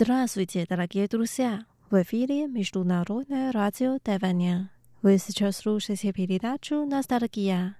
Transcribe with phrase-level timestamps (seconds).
[0.00, 1.64] Здравствуйте, дорогие друзья!
[1.90, 4.70] В эфире Международное радио Тайваня.
[5.02, 7.76] Вы сейчас слушаете передачу «Ностальгия».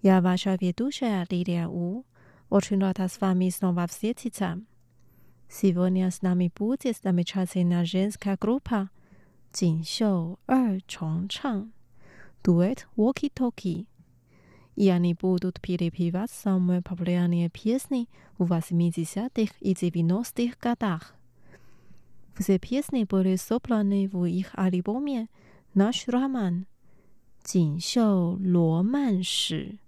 [0.00, 2.04] Я ваша ведущая Лилия У.
[2.50, 4.60] Очень рада с вами снова встретиться.
[5.50, 8.88] Сегодня с нами будет замечательная женская группа
[9.50, 11.72] Цин Сю Эр Чон Чан,
[12.44, 13.88] дуэт Walkie Talkie.
[14.76, 21.15] И они будут перепевать самые популярные песни в 80-х и 90-х годах.
[22.38, 25.28] Все песни были собраны в их альбоме
[25.72, 26.66] «Наш Роман»
[27.42, 29.78] «Кинсю Ломан Ши».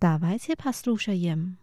[0.00, 1.58] Давайте послушаем.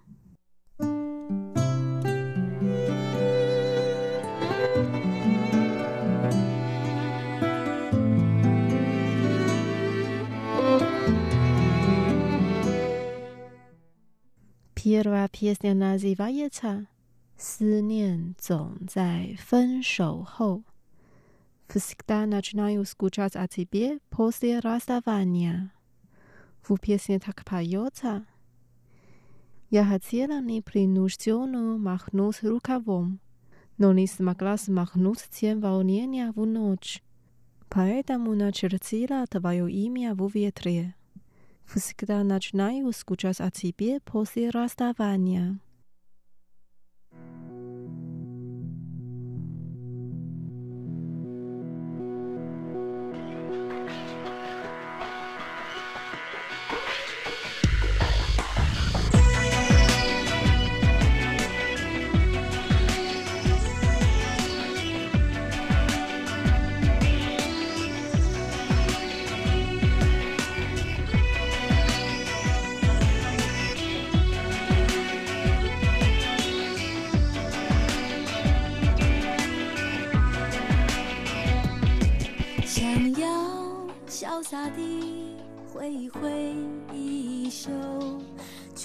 [14.76, 16.86] Первая песня называется
[17.46, 20.62] 思念总在分手后。
[21.68, 25.70] Wszystko zaczynają skuczać a ciebie pośle rozstawania.
[26.62, 28.22] W piosence tak pająca.
[29.72, 32.38] Ja chciela nie przynuszczono machnąć
[33.80, 37.00] no nie smakla smachnąć cien wałnienia w noc.
[37.70, 40.94] Поэтому на черцила твое имя в ветре.
[41.66, 45.58] Всегда начинаю скучать о тебе после расставания.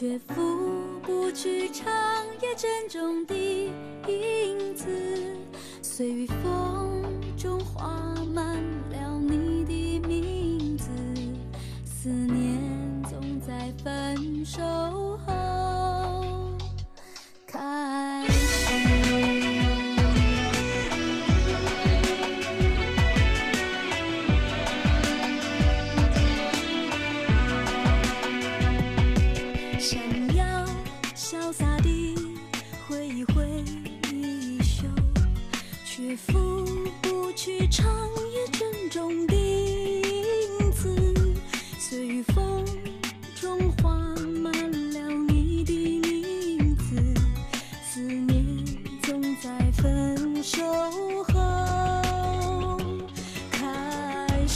[0.00, 1.88] 却拂不去长
[2.40, 3.34] 夜珍重的
[4.06, 4.86] 影子，
[5.82, 7.02] 随雨风
[7.36, 7.88] 中画
[8.32, 8.54] 满
[8.92, 10.88] 了你的名字，
[11.84, 12.60] 思念
[13.10, 15.07] 总在分手。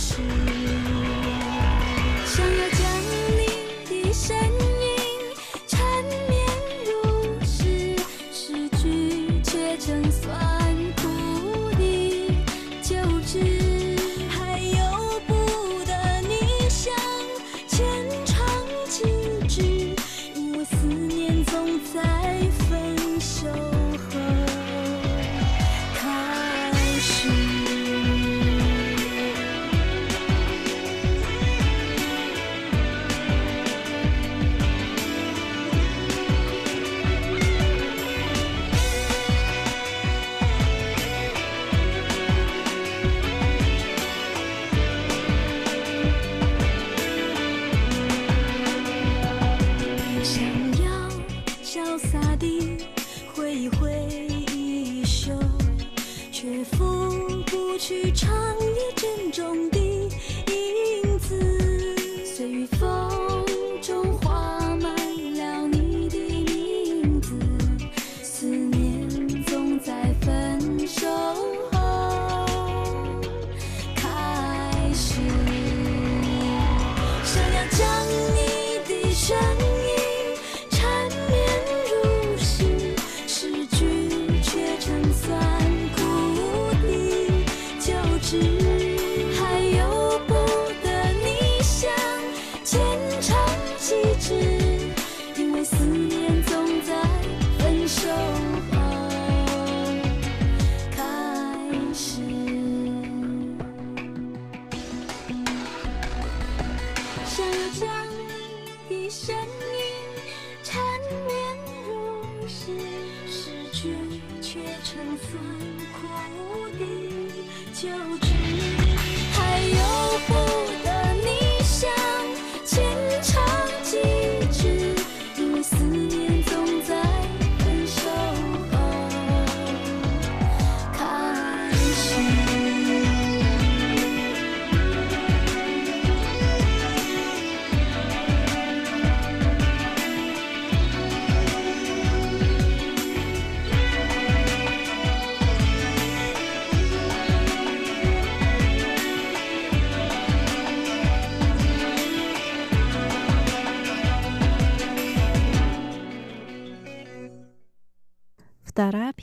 [0.02, 0.41] see.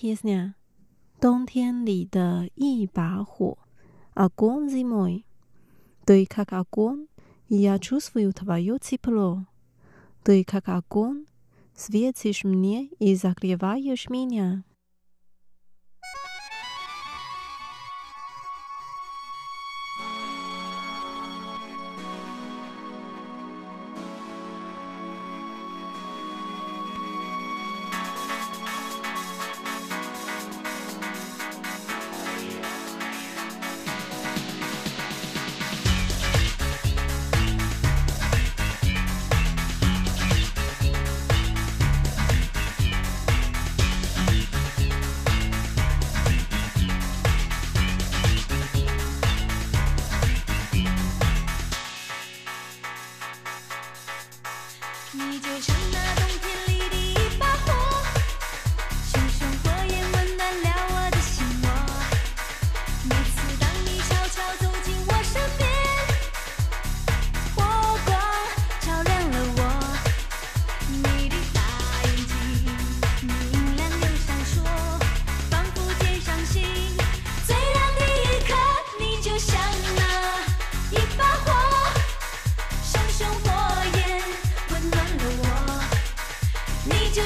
[0.10, 0.56] песня
[1.22, 3.60] «冬天里的一把火»
[4.18, 5.24] «Огонь зимой».
[6.04, 7.08] Ты как огонь,
[7.48, 9.46] я чувствую твое тепло.
[10.24, 11.28] Ты как огонь,
[11.76, 14.64] светишь мне и загреваешь меня.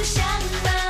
[0.03, 0.21] 想
[0.65, 0.82] 法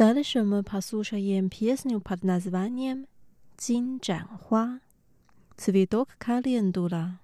[0.00, 3.06] Дальше мы послушаем песню под названием
[3.58, 4.80] «金盏花»
[5.58, 7.18] «Цветок календула».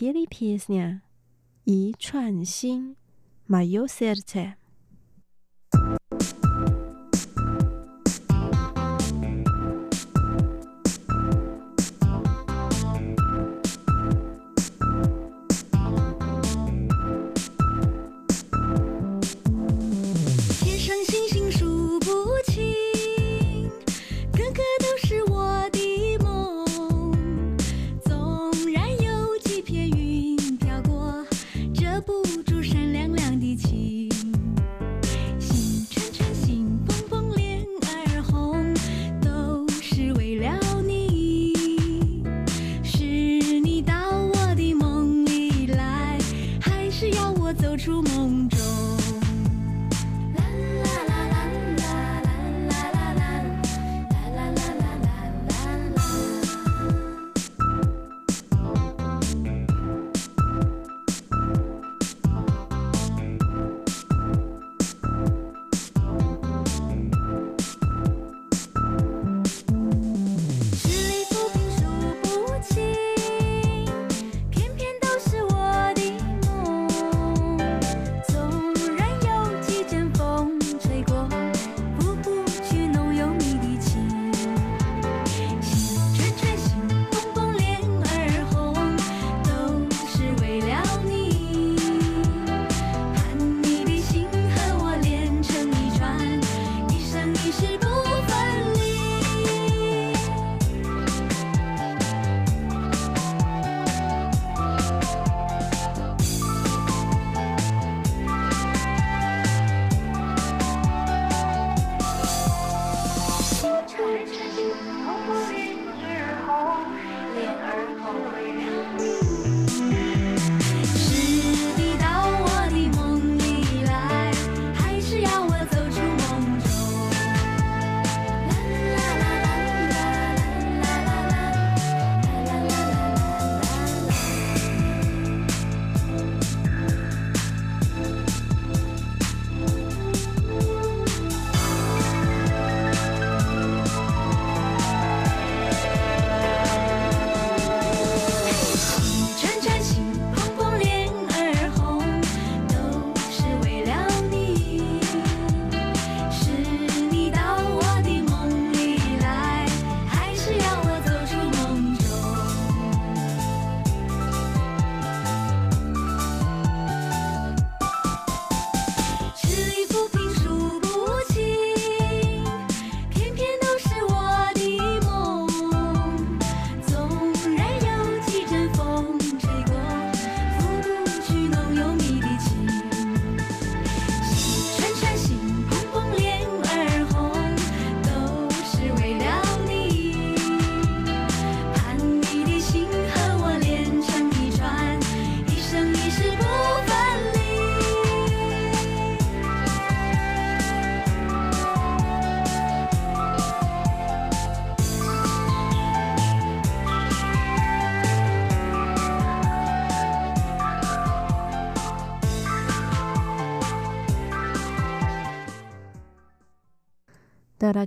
[0.06, 1.02] i 里皮斯呢？
[1.64, 2.96] 一创新，
[3.48, 4.58] 没有色彩。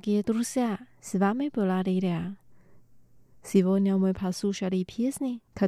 [0.03, 2.11] 接下来，是我们播放的几首歌
[3.43, 3.63] 曲，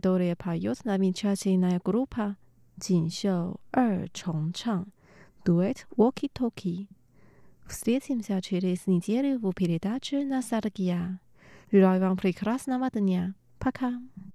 [0.01, 2.37] 都是由朋友在我们这次的小组中，
[2.81, 4.87] 锦绣二重唱、
[5.45, 6.87] duet《Walkie Talkie》。
[7.69, 11.19] 接下来，我们播放的是尼杰利夫·皮雷达兹的《萨拉吉亚》，
[11.79, 13.35] 然后我们再开始我们的影片。
[13.59, 14.33] 拜拜。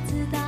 [0.00, 0.47] 自大。